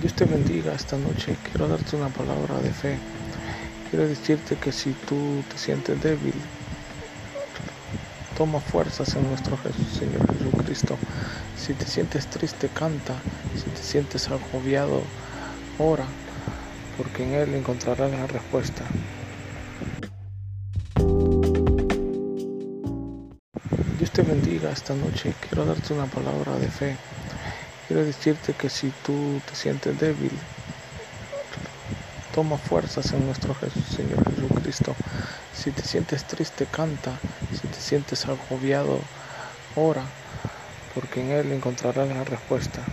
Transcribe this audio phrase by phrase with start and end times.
[0.00, 1.36] Dios te bendiga esta noche.
[1.42, 2.98] Quiero darte una palabra de fe.
[3.90, 6.34] Quiero decirte que si tú te sientes débil,
[8.36, 9.58] toma fuerzas en nuestro
[9.98, 10.96] Señor Jesucristo.
[11.56, 13.14] Si te sientes triste, canta.
[13.56, 15.02] Si te sientes agobiado,
[15.78, 16.06] ora,
[16.96, 18.84] porque en Él encontrarás la respuesta.
[23.98, 25.34] Dios te bendiga esta noche.
[25.40, 26.96] Quiero darte una palabra de fe.
[27.88, 30.38] Quiero decirte que si tú te sientes débil,
[32.34, 34.94] toma fuerzas en nuestro Señor Jesucristo.
[35.54, 37.18] Si te sientes triste, canta.
[37.50, 39.00] Si te sientes agobiado,
[39.74, 40.04] ora,
[40.94, 42.84] porque en Él encontrarás la respuesta.